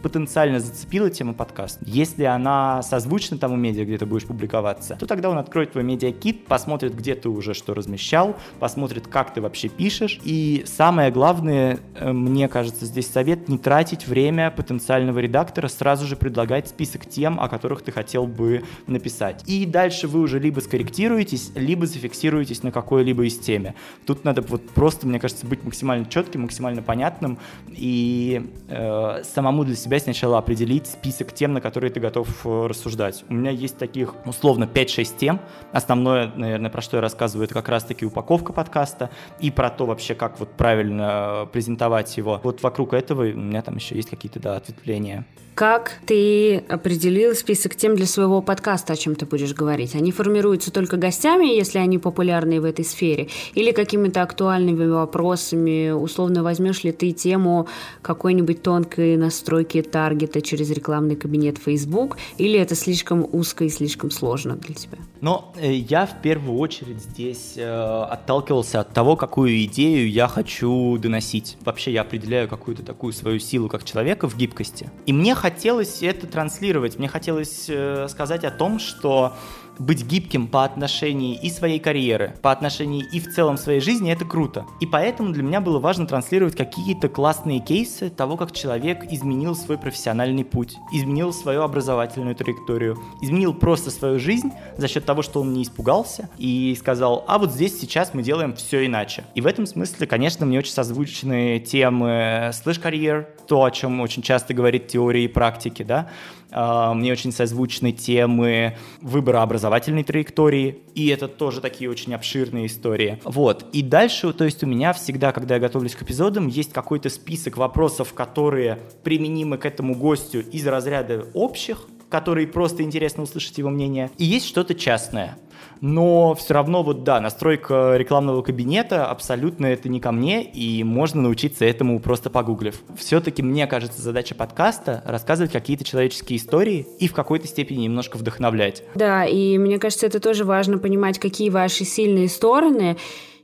[0.01, 5.29] потенциально зацепила тему подкаста, если она созвучна тому медиа, где ты будешь публиковаться, то тогда
[5.29, 10.19] он откроет твой медиакит, посмотрит, где ты уже что размещал, посмотрит, как ты вообще пишешь.
[10.23, 16.15] И самое главное, э, мне кажется, здесь совет не тратить время потенциального редактора, сразу же
[16.15, 19.43] предлагать список тем, о которых ты хотел бы написать.
[19.47, 23.75] И дальше вы уже либо скорректируетесь, либо зафиксируетесь на какой-либо из теме.
[24.05, 27.37] Тут надо вот просто, мне кажется, быть максимально четким, максимально понятным
[27.69, 33.23] и э, самому для себя сначала определить список тем, на которые ты готов э, рассуждать.
[33.29, 35.39] У меня есть таких условно 5-6 тем.
[35.71, 39.09] Основное, наверное, про что я рассказываю, это как раз-таки упаковка подкаста
[39.39, 42.41] и про то вообще, как вот правильно презентовать его.
[42.43, 45.25] Вот вокруг этого у меня там еще есть какие-то, да, ответвления.
[45.55, 49.95] Как ты определил список тем для своего подкаста, о чем ты будешь говорить?
[49.95, 55.91] Они формируются только гостями, если они популярны в этой сфере, или какими-то актуальными вопросами?
[55.91, 57.69] Условно, возьмешь ли ты тему
[58.01, 64.57] какой-нибудь тонкой настройки таргета через рекламный кабинет Facebook, или это слишком узко и слишком сложно
[64.57, 64.97] для тебя?
[65.21, 70.97] Но э, я в первую очередь здесь э, отталкивался от того, какую идею я хочу
[70.97, 71.55] доносить.
[71.63, 74.91] Вообще я определяю какую-то такую свою силу как человека в гибкости.
[75.05, 79.37] И мне хотелось это транслировать, мне хотелось э, сказать о том, что
[79.79, 84.25] быть гибким по отношению и своей карьеры, по отношению и в целом своей жизни, это
[84.25, 84.65] круто.
[84.79, 89.77] И поэтому для меня было важно транслировать какие-то классные кейсы того, как человек изменил свой
[89.77, 95.53] профессиональный путь, изменил свою образовательную траекторию, изменил просто свою жизнь за счет того, что он
[95.53, 99.23] не испугался и сказал, а вот здесь сейчас мы делаем все иначе.
[99.35, 104.53] И в этом смысле, конечно, мне очень созвучны темы слэш-карьер, то, о чем очень часто
[104.53, 106.09] говорит теория и практики, да,
[106.51, 113.19] а, мне очень созвучны темы выбора образовательной траектории, и это тоже такие очень обширные истории.
[113.23, 113.65] Вот.
[113.73, 117.57] И дальше, то есть у меня всегда, когда я готовлюсь к эпизодам, есть какой-то список
[117.57, 124.11] вопросов, которые применимы к этому гостю из разряда общих, которые просто интересно услышать его мнение,
[124.17, 125.37] и есть что-то частное
[125.81, 131.21] но все равно вот да, настройка рекламного кабинета абсолютно это не ко мне, и можно
[131.21, 132.81] научиться этому просто погуглив.
[132.97, 138.83] Все-таки мне кажется задача подкаста рассказывать какие-то человеческие истории и в какой-то степени немножко вдохновлять.
[138.95, 142.97] Да, и мне кажется, это тоже важно понимать, какие ваши сильные стороны,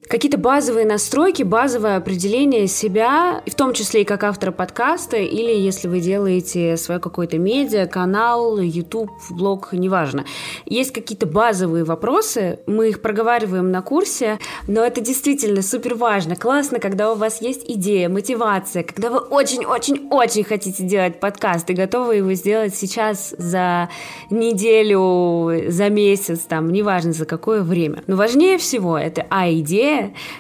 [0.08, 5.88] какие-то базовые настройки, базовое определение себя, в том числе и как автора подкаста, или если
[5.88, 10.26] вы делаете свой какой-то медиа, канал, YouTube, блог, неважно.
[10.66, 16.36] Есть какие-то базовые вопросы, мы их проговариваем на курсе, но это действительно супер важно.
[16.36, 22.16] Классно, когда у вас есть идея, мотивация, когда вы очень-очень-очень хотите делать подкаст и готовы
[22.16, 23.90] его сделать сейчас за
[24.30, 28.04] неделю, за месяц, там, неважно за какое время.
[28.08, 29.91] Но важнее всего это а идея,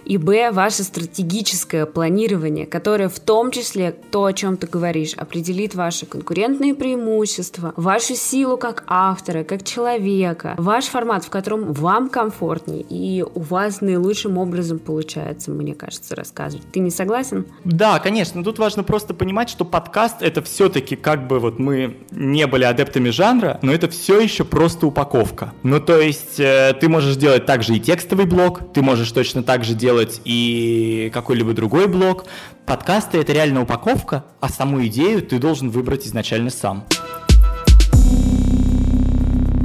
[0.05, 5.75] и б, ваше стратегическое планирование, которое в том числе то, о чем ты говоришь, определит
[5.75, 12.81] ваши конкурентные преимущества, вашу силу как автора, как человека, ваш формат, в котором вам комфортнее
[12.89, 16.65] и у вас наилучшим образом получается, мне кажется, рассказывать.
[16.71, 17.45] Ты не согласен?
[17.63, 18.43] Да, конечно.
[18.43, 23.09] Тут важно просто понимать, что подкаст это все-таки как бы вот мы не были адептами
[23.09, 25.53] жанра, но это все еще просто упаковка.
[25.63, 29.73] Ну, то есть э, ты можешь делать также и текстовый блог, ты можешь точно также
[29.73, 32.25] делать и какой-либо другой блог.
[32.65, 36.85] Подкасты— это реально упаковка, а саму идею ты должен выбрать изначально сам.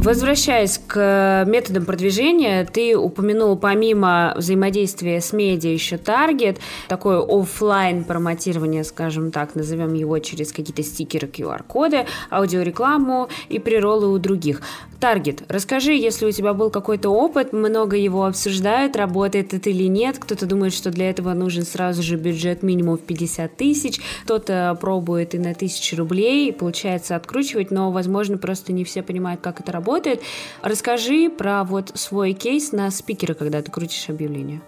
[0.07, 8.85] Возвращаясь к методам продвижения, ты упомянул помимо взаимодействия с медиа еще таргет, такое офлайн промотирование,
[8.85, 14.63] скажем так, назовем его через какие-то стикеры, QR-коды, аудиорекламу и приролы у других.
[15.01, 15.43] Таргет.
[15.49, 20.19] Расскажи, если у тебя был какой-то опыт, много его обсуждают, работает это или нет.
[20.19, 25.35] Кто-то думает, что для этого нужен сразу же бюджет минимум в 50 тысяч, кто-то пробует
[25.35, 29.96] и на тысячу рублей, получается откручивать, но, возможно, просто не все понимают, как это работает
[29.97, 30.23] работает.
[30.63, 34.61] Расскажи про вот свой кейс на спикера, когда ты крутишь объявление.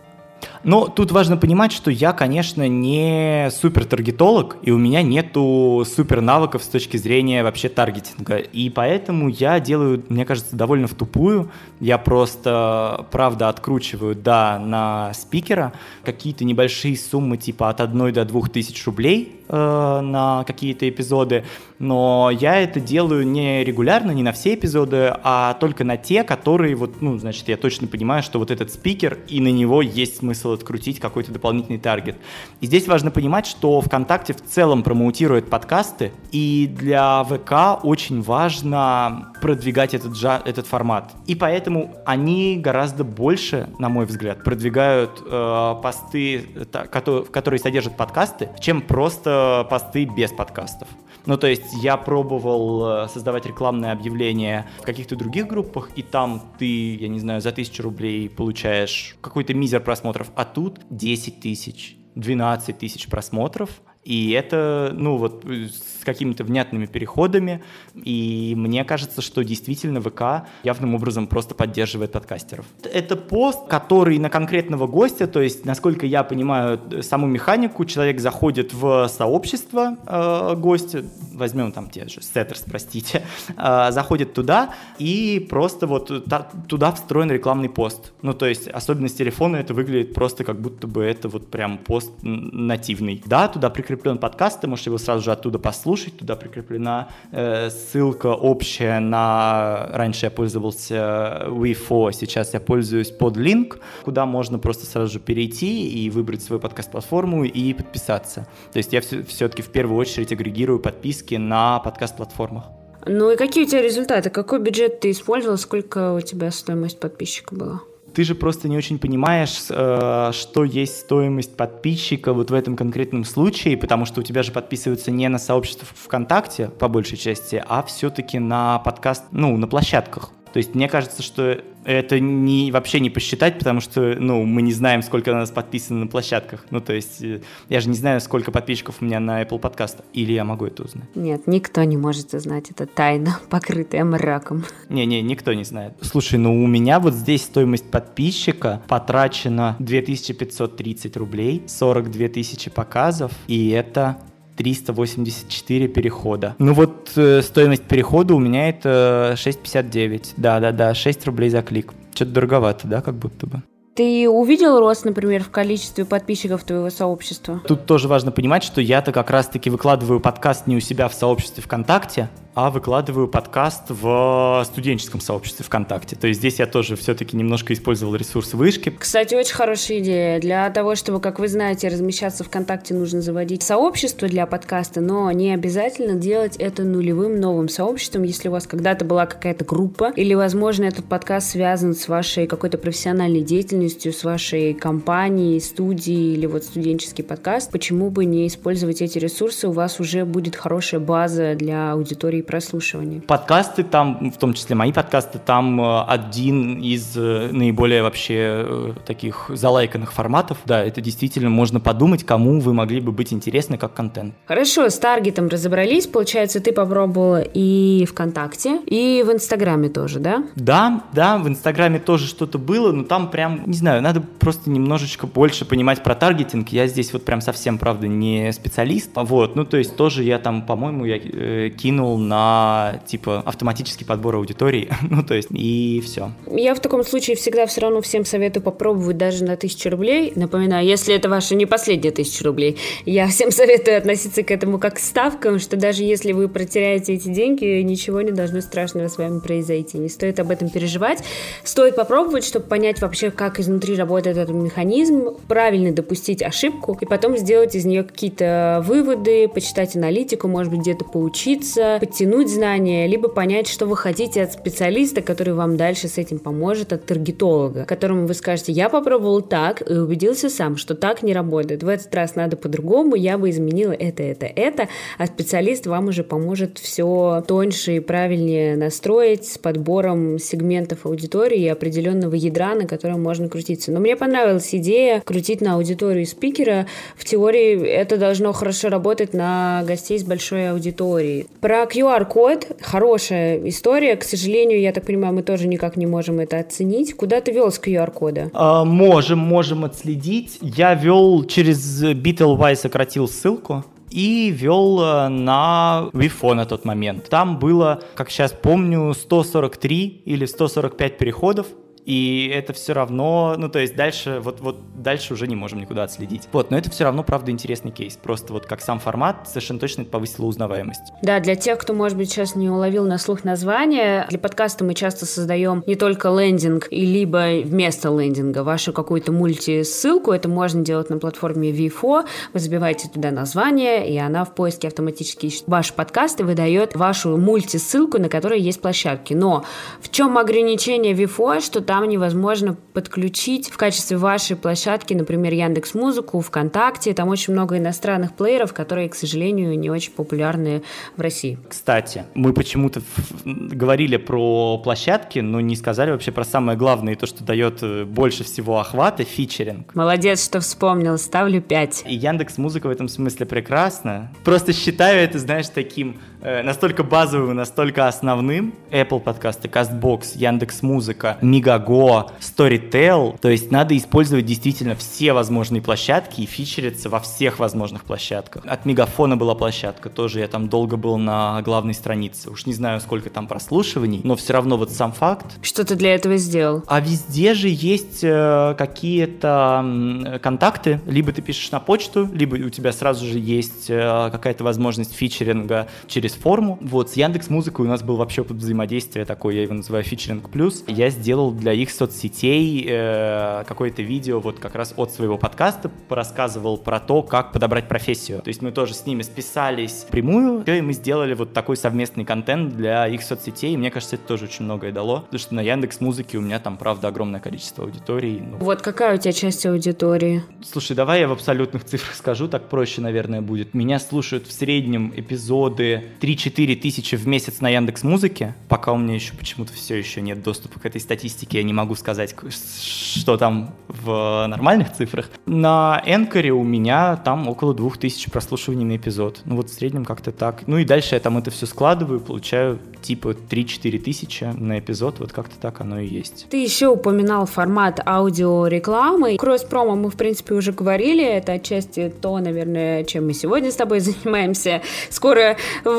[0.64, 6.20] Но тут важно понимать, что я, конечно, не супер таргетолог, и у меня нету супер
[6.20, 8.36] навыков с точки зрения вообще таргетинга.
[8.36, 11.50] И поэтому я делаю, мне кажется, довольно в тупую.
[11.80, 15.72] Я просто, правда, откручиваю, да, на спикера
[16.04, 21.44] какие-то небольшие суммы, типа от 1 до 2 тысяч рублей э, на какие-то эпизоды
[21.78, 26.74] но я это делаю не регулярно, не на все эпизоды, а только на те, которые
[26.74, 30.47] вот, ну, значит, я точно понимаю, что вот этот спикер, и на него есть смысл
[30.52, 32.16] открутить какой-то дополнительный таргет.
[32.60, 39.32] И здесь важно понимать, что ВКонтакте в целом промоутирует подкасты, и для ВК очень важно
[39.40, 41.12] продвигать этот, жа- этот формат.
[41.26, 47.96] И поэтому они гораздо больше, на мой взгляд, продвигают э, посты, та, которые, которые содержат
[47.96, 50.88] подкасты, чем просто посты без подкастов.
[51.26, 56.42] Ну, то есть я пробовал э, создавать рекламное объявление в каких-то других группах, и там
[56.58, 61.96] ты, я не знаю, за тысячу рублей получаешь какой-то мизер просмотров, а тут 10 тысяч,
[62.14, 67.62] 12 тысяч просмотров, и это, ну, вот с какими-то внятными переходами.
[67.94, 72.64] И мне кажется, что действительно ВК явным образом просто поддерживает подкастеров.
[72.90, 78.72] Это пост, который на конкретного гостя, то есть, насколько я понимаю саму механику, человек заходит
[78.72, 83.26] в сообщество э, гостя, возьмем там те же Setters, простите,
[83.58, 88.12] э, заходит туда и просто вот та, туда встроен рекламный пост.
[88.22, 91.76] Ну, то есть, особенно с телефона это выглядит просто как будто бы это вот прям
[91.76, 93.22] пост нативный.
[93.26, 98.28] Да, туда прикреплен подкаст, ты можешь его сразу же оттуда послушать, туда прикреплена э, ссылка
[98.28, 99.88] общая на...
[99.92, 105.88] Раньше я пользовался WeFo, сейчас я пользуюсь под линк, куда можно просто сразу же перейти
[105.88, 108.46] и выбрать свою подкаст-платформу и подписаться.
[108.72, 112.64] То есть я все-таки в первую очередь агрегирую подписки на подкаст-платформах.
[113.06, 114.30] Ну и какие у тебя результаты?
[114.30, 115.56] Какой бюджет ты использовал?
[115.56, 117.80] Сколько у тебя стоимость подписчика была?
[118.14, 123.24] Ты же просто не очень понимаешь, э, что есть стоимость подписчика вот в этом конкретном
[123.24, 127.82] случае, потому что у тебя же подписываются не на сообщество ВКонтакте, по большей части, а
[127.82, 130.30] все-таки на подкаст, ну, на площадках.
[130.52, 134.72] То есть мне кажется, что это не, вообще не посчитать, потому что, ну, мы не
[134.72, 136.66] знаем, сколько у нас подписано на площадках.
[136.70, 140.04] Ну, то есть, э, я же не знаю, сколько подписчиков у меня на Apple подкастах.
[140.12, 141.08] Или я могу это узнать?
[141.14, 142.70] Нет, никто не может узнать.
[142.70, 144.64] Это тайна, покрытая мраком.
[144.90, 145.94] Не-не, никто не знает.
[146.02, 153.70] Слушай, ну у меня вот здесь стоимость подписчика потрачена 2530 рублей, 42 тысячи показов, и
[153.70, 154.18] это
[154.58, 156.56] 384 перехода.
[156.58, 160.34] Ну вот э, стоимость перехода у меня это 6,59.
[160.36, 161.92] Да-да-да, 6 рублей за клик.
[162.12, 163.62] Что-то дороговато, да, как будто бы.
[163.98, 167.60] Ты увидел рост, например, в количестве подписчиков твоего сообщества?
[167.66, 171.64] Тут тоже важно понимать, что я-то как раз-таки выкладываю подкаст не у себя в сообществе
[171.64, 176.16] ВКонтакте, а выкладываю подкаст в студенческом сообществе ВКонтакте.
[176.16, 178.92] То есть здесь я тоже все-таки немножко использовал ресурс вышки.
[178.98, 180.40] Кстати, очень хорошая идея.
[180.40, 185.54] Для того, чтобы, как вы знаете, размещаться ВКонтакте, нужно заводить сообщество для подкаста, но не
[185.54, 190.84] обязательно делать это нулевым новым сообществом, если у вас когда-то была какая-то группа, или, возможно,
[190.84, 197.24] этот подкаст связан с вашей какой-то профессиональной деятельностью, с вашей компанией, студией или вот студенческий
[197.24, 197.70] подкаст.
[197.70, 199.68] Почему бы не использовать эти ресурсы?
[199.68, 203.20] У вас уже будет хорошая база для аудитории прослушивания.
[203.20, 208.92] Подкасты там, в том числе мои подкасты, там э, один из э, наиболее вообще э,
[209.06, 210.58] таких залайканных форматов.
[210.64, 214.34] Да, это действительно можно подумать, кому вы могли бы быть интересны как контент.
[214.46, 216.06] Хорошо, с таргетом разобрались.
[216.06, 220.44] Получается, ты попробовала и ВКонтакте, и в Инстаграме тоже, да?
[220.56, 225.26] Да, да, в Инстаграме тоже что-то было, но там прям, не знаю, надо просто немножечко
[225.26, 226.68] больше понимать про таргетинг.
[226.70, 229.10] Я здесь вот прям совсем, правда, не специалист.
[229.14, 234.36] Вот, ну то есть тоже я там, по-моему, я э, кинул на типа автоматический подбор
[234.36, 236.32] аудитории, ну то есть и все.
[236.50, 240.32] Я в таком случае всегда все равно всем советую попробовать даже на тысячу рублей.
[240.34, 244.96] Напоминаю, если это ваша не последняя тысяча рублей, я всем советую относиться к этому как
[244.96, 249.40] к ставкам, что даже если вы протеряете эти деньги, ничего не должно страшного с вами
[249.40, 249.98] произойти.
[249.98, 251.22] Не стоит об этом переживать.
[251.62, 257.36] Стоит попробовать, чтобы понять вообще, как изнутри работает этот механизм, правильно допустить ошибку и потом
[257.36, 263.68] сделать из нее какие-то выводы, почитать аналитику, может быть, где-то поучиться, подтянуть знания, либо понять,
[263.68, 268.34] что вы хотите от специалиста, который вам дальше с этим поможет, от таргетолога, которому вы
[268.34, 271.82] скажете, я попробовал так и убедился сам, что так не работает.
[271.82, 276.24] В этот раз надо по-другому, я бы изменила это, это, это, а специалист вам уже
[276.24, 283.22] поможет все тоньше и правильнее настроить с подбором сегментов аудитории и определенного ядра, на котором
[283.22, 283.92] можно крутиться.
[283.92, 286.86] Но мне понравилась идея крутить на аудиторию спикера.
[287.16, 291.46] В теории это должно хорошо работать на гостей с большой аудиторией.
[291.60, 294.16] Про QR QR-код, хорошая история.
[294.16, 297.14] К сожалению, я так понимаю, мы тоже никак не можем это оценить.
[297.14, 298.50] Куда ты вел с QR-кода?
[298.52, 300.58] А, можем, можем отследить.
[300.60, 307.28] Я вел через BitLY, сократил ссылку и вел э, на Wi-Fi на тот момент.
[307.28, 311.66] Там было, как сейчас помню, 143 или 145 переходов
[312.08, 316.04] и это все равно, ну, то есть дальше, вот, вот дальше уже не можем никуда
[316.04, 316.48] отследить.
[316.52, 318.16] Вот, но это все равно, правда, интересный кейс.
[318.16, 321.12] Просто вот как сам формат совершенно точно это повысило узнаваемость.
[321.20, 324.94] Да, для тех, кто, может быть, сейчас не уловил на слух название, для подкаста мы
[324.94, 331.10] часто создаем не только лендинг, и либо вместо лендинга вашу какую-то мультисылку, это можно делать
[331.10, 336.40] на платформе VFO, вы забиваете туда название, и она в поиске автоматически ищет ваш подкаст
[336.40, 339.34] и выдает вашу мультисылку, на которой есть площадки.
[339.34, 339.66] Но
[340.00, 345.94] в чем ограничение VFO, что там там невозможно подключить в качестве вашей площадки, например, Яндекс
[345.94, 347.12] Музыку, ВКонтакте.
[347.12, 350.82] Там очень много иностранных плееров, которые, к сожалению, не очень популярны
[351.16, 351.58] в России.
[351.68, 353.02] Кстати, мы почему-то
[353.44, 358.44] говорили про площадки, но не сказали вообще про самое главное, то, что дает э, больше
[358.44, 359.92] всего охвата, фичеринг.
[359.96, 362.04] Молодец, что вспомнил, ставлю 5.
[362.06, 364.30] И Яндекс Музыка в этом смысле прекрасна.
[364.44, 368.74] Просто считаю это, знаешь, таким настолько базовым, настолько основным.
[368.90, 373.38] Apple подкасты, CastBox, Яндекс Музыка, Мигаго, Storytel.
[373.40, 378.64] То есть надо использовать действительно все возможные площадки и фичериться во всех возможных площадках.
[378.66, 382.50] От Мегафона была площадка, тоже я там долго был на главной странице.
[382.50, 385.58] Уж не знаю, сколько там прослушиваний, но все равно вот сам факт.
[385.62, 386.82] Что ты для этого сделал?
[386.86, 391.00] А везде же есть э, какие-то контакты.
[391.06, 395.88] Либо ты пишешь на почту, либо у тебя сразу же есть э, какая-то возможность фичеринга
[396.06, 396.78] через форму.
[396.80, 400.84] Вот, с Яндекс Музыкой у нас был вообще взаимодействие такое, я его называю фичеринг плюс.
[400.86, 406.78] Я сделал для их соцсетей э, какое-то видео вот как раз от своего подкаста, рассказывал
[406.78, 408.40] про то, как подобрать профессию.
[408.42, 412.76] То есть мы тоже с ними списались прямую, и мы сделали вот такой совместный контент
[412.76, 416.00] для их соцсетей, и мне кажется, это тоже очень многое дало, потому что на Яндекс
[416.00, 418.42] Музыке у меня там, правда, огромное количество аудитории.
[418.44, 418.58] Ну.
[418.58, 420.42] Вот какая у тебя часть аудитории?
[420.62, 423.74] Слушай, давай я в абсолютных цифрах скажу, так проще, наверное, будет.
[423.74, 429.14] Меня слушают в среднем эпизоды 3-4 тысячи в месяц на Яндекс Музыке, пока у меня
[429.14, 432.34] еще почему-то все еще нет доступа к этой статистике, я не могу сказать,
[432.80, 435.30] что там в нормальных цифрах.
[435.46, 439.40] На Энкоре у меня там около 2000 прослушиваний на эпизод.
[439.44, 440.66] Ну вот в среднем как-то так.
[440.66, 445.32] Ну и дальше я там это все складываю, получаю типа 3-4 тысячи на эпизод, вот
[445.32, 446.46] как-то так оно и есть.
[446.50, 449.36] Ты еще упоминал формат аудиорекламы.
[449.36, 454.00] Кросс-промо мы, в принципе, уже говорили, это отчасти то, наверное, чем мы сегодня с тобой
[454.00, 454.82] занимаемся.
[455.10, 455.56] Скоро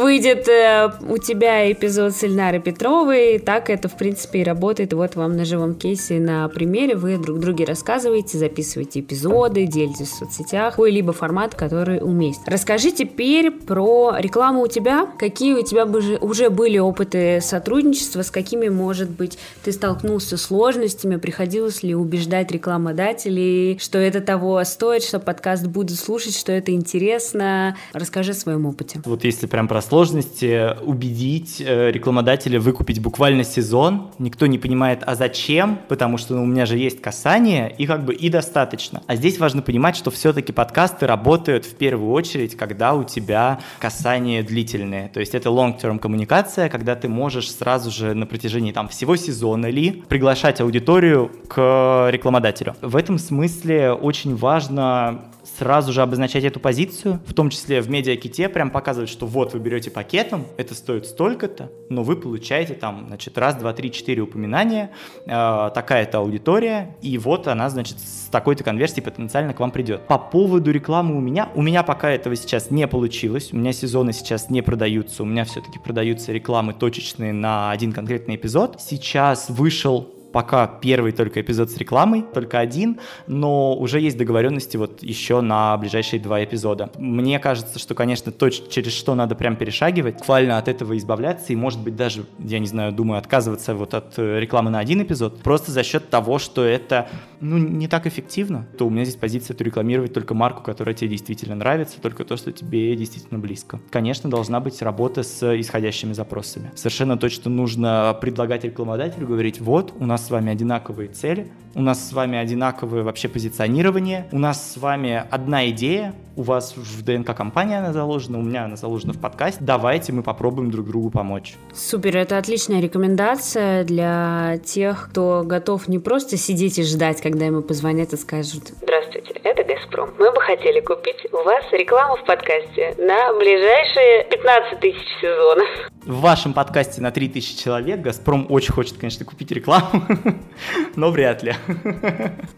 [0.10, 4.92] выйдет э, у тебя эпизод с Ильнарой Петровой, так это, в принципе, и работает.
[4.94, 10.16] Вот вам на живом кейсе, на примере вы друг друге рассказываете, записываете эпизоды, делитесь в
[10.16, 12.42] соцсетях, какой-либо формат, который уместен.
[12.48, 15.06] Расскажи теперь про рекламу у тебя.
[15.20, 21.18] Какие у тебя уже были опыты сотрудничества, с какими, может быть, ты столкнулся с сложностями,
[21.18, 27.78] приходилось ли убеждать рекламодателей, что это того стоит, что подкаст будут слушать, что это интересно.
[27.94, 29.04] Расскажи о своем опыте.
[29.06, 35.16] Вот если прям про сложности, убедить э, рекламодателя выкупить буквально сезон, никто не понимает, а
[35.16, 39.02] зачем, потому что ну, у меня же есть касание, и как бы и достаточно.
[39.08, 44.44] А здесь важно понимать, что все-таки подкасты работают в первую очередь, когда у тебя касание
[44.44, 45.10] длительное.
[45.10, 49.68] То есть это long-term коммуникация, когда ты можешь сразу же на протяжении там всего сезона
[49.68, 52.76] ли приглашать аудиторию к рекламодателю.
[52.82, 55.22] В этом смысле очень важно
[55.60, 59.60] сразу же обозначать эту позицию, в том числе в медиаките прям показывать, что вот вы
[59.60, 64.92] берете пакетом, это стоит столько-то, но вы получаете там, значит, раз, два, три, четыре упоминания,
[65.26, 70.08] э, такая-то аудитория, и вот она, значит, с такой-то конверсией потенциально к вам придет.
[70.08, 74.14] По поводу рекламы у меня, у меня пока этого сейчас не получилось, у меня сезоны
[74.14, 78.80] сейчас не продаются, у меня все-таки продаются рекламы точечные на один конкретный эпизод.
[78.80, 85.04] Сейчас вышел пока первый только эпизод с рекламой, только один, но уже есть договоренности вот
[85.04, 86.90] еще на ближайшие два эпизода.
[86.98, 91.56] Мне кажется, что, конечно, то, через что надо прям перешагивать, буквально от этого избавляться и,
[91.56, 95.42] может быть, даже, я не знаю, думаю, отказываться вот от э, рекламы на один эпизод,
[95.42, 97.08] просто за счет того, что это,
[97.40, 101.10] ну, не так эффективно, то у меня здесь позиция, это рекламировать только марку, которая тебе
[101.10, 103.80] действительно нравится, только то, что тебе действительно близко.
[103.90, 106.72] Конечно, должна быть работа с исходящими запросами.
[106.76, 111.82] Совершенно точно нужно предлагать рекламодателю, говорить, вот, у нас нас с вами одинаковые цели, у
[111.82, 117.04] нас с вами одинаковое вообще позиционирование, у нас с вами одна идея, у вас в
[117.04, 119.60] ДНК компания она заложена, у меня она заложена в подкасте.
[119.62, 121.56] Давайте мы попробуем друг другу помочь.
[121.74, 127.62] Супер, это отличная рекомендация для тех, кто готов не просто сидеть и ждать, когда ему
[127.62, 130.10] позвонят и скажут «Здравствуйте, это Газпром.
[130.18, 135.90] Мы бы хотели купить у вас рекламу в подкасте на ближайшие 15 тысяч сезонов».
[136.06, 140.04] В вашем подкасте на 3000 человек Газпром очень хочет, конечно, купить рекламу,
[140.96, 141.54] но вряд ли.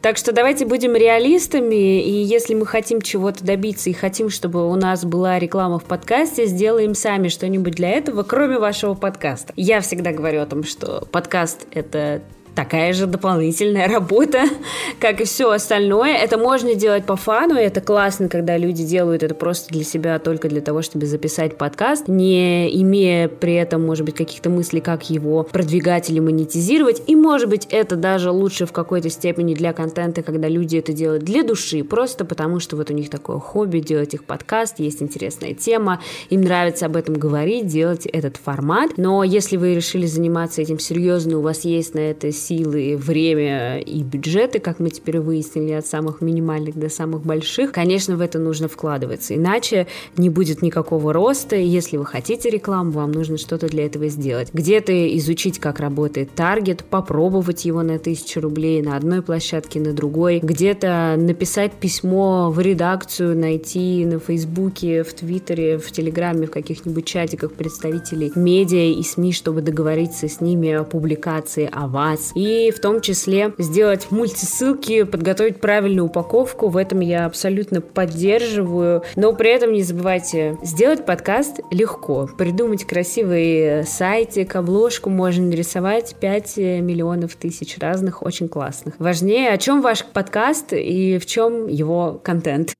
[0.02, 4.76] Так что давайте будем реалистами, и если мы хотим чего-то добиться и хотим, чтобы у
[4.76, 9.54] нас была реклама в подкасте, сделаем сами что-нибудь для этого, кроме вашего подкаста.
[9.56, 12.22] Я всегда говорю о том, что подкаст— это
[12.56, 14.43] такая же дополнительная работа,
[14.99, 16.16] как и все остальное.
[16.16, 20.20] Это можно делать по фану, и это классно, когда люди делают это просто для себя,
[20.20, 25.10] только для того, чтобы записать подкаст, не имея при этом, может быть, каких-то мыслей, как
[25.10, 27.04] его продвигать или монетизировать.
[27.08, 31.24] И, может быть, это даже лучше в какой-то степени для контента, когда люди это делают
[31.24, 35.54] для души, просто потому что вот у них такое хобби, делать их подкаст, есть интересная
[35.54, 38.97] тема, им нравится об этом говорить, делать этот формат.
[38.97, 44.04] Но если вы решили заниматься этим серьезно, у вас есть на это силы, время и
[44.04, 48.68] бюджеты, как мы теперь выяснили, от самых минимальных до самых больших, конечно, в это нужно
[48.68, 49.36] вкладываться.
[49.36, 49.88] Иначе
[50.18, 51.56] не будет никакого роста.
[51.56, 54.50] Если вы хотите рекламу, вам нужно что-то для этого сделать.
[54.54, 60.39] Где-то изучить, как работает таргет, попробовать его на тысячу рублей на одной площадке, на другой.
[60.39, 67.54] Где-то написать письмо в редакцию, найти на Фейсбуке, в Твиттере, в Телеграме, в каких-нибудь чатиках
[67.54, 72.31] представителей медиа и СМИ, чтобы договориться с ними о публикации о вас.
[72.36, 76.70] И в том числе сделать мультисылки, подготовить правильную упаковку.
[76.70, 79.04] В этом я абсолютно поддерживаю.
[79.16, 82.30] Но при этом не забывайте, сделать подкаст легко.
[82.38, 88.96] Придумать красивый сайтик, обложку можно нарисовать 5 миллионов тысяч разных, очень классных.
[89.00, 92.74] Важнее, о чем ваш подкаст и в чем его контент.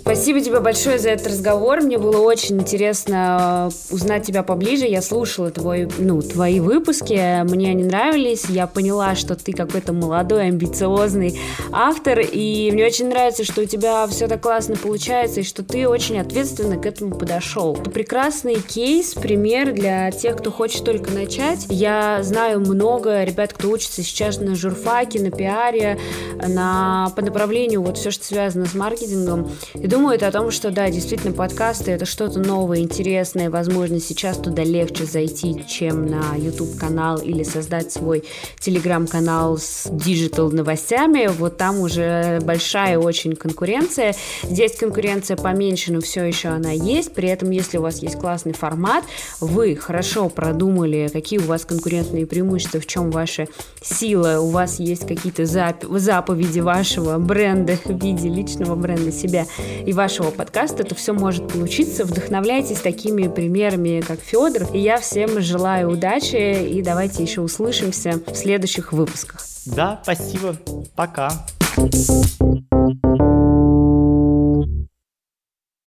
[0.00, 1.82] Спасибо тебе большое за этот разговор.
[1.82, 4.86] Мне было очень интересно э, узнать тебя поближе.
[4.86, 7.42] Я слушала твой, ну, твои выпуски.
[7.44, 8.46] Мне они нравились.
[8.46, 11.38] Я поняла, что ты какой-то молодой, амбициозный
[11.70, 12.20] автор.
[12.20, 16.18] И мне очень нравится, что у тебя все так классно получается, и что ты очень
[16.18, 17.76] ответственно к этому подошел.
[17.76, 21.66] Это прекрасный кейс, пример для тех, кто хочет только начать.
[21.68, 25.98] Я знаю много ребят, кто учится сейчас на журфаке, на пиаре,
[26.36, 29.50] на, по направлению вот все, что связано с маркетингом.
[29.74, 34.62] И думают о том, что да, действительно, подкасты это что-то новое, интересное, возможно, сейчас туда
[34.62, 38.22] легче зайти, чем на YouTube-канал или создать свой
[38.60, 41.26] телеграм-канал с диджитал новостями.
[41.26, 44.14] Вот там уже большая очень конкуренция.
[44.44, 47.12] Здесь конкуренция поменьше, но все еще она есть.
[47.12, 49.02] При этом, если у вас есть классный формат,
[49.40, 53.48] вы хорошо продумали, какие у вас конкурентные преимущества, в чем ваша
[53.82, 59.46] сила, у вас есть какие-то зап- заповеди вашего бренда в виде личного бренда себя
[59.86, 62.04] и вашего подкаста это все может получиться.
[62.04, 64.68] Вдохновляйтесь такими примерами, как Федор.
[64.72, 69.40] И я всем желаю удачи и давайте еще услышимся в следующих выпусках.
[69.66, 70.56] Да, спасибо.
[70.94, 71.30] Пока.
[71.76, 72.69] thank you